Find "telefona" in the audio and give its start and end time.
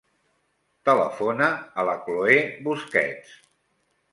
0.89-1.49